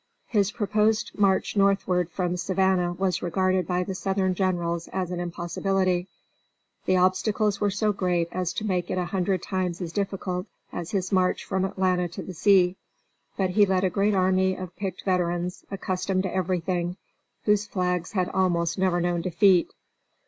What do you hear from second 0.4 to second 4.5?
proposed march northward from Savannah was regarded by the Southern